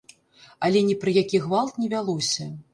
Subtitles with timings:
[0.69, 2.53] Але ні пра які гвалт не вялося.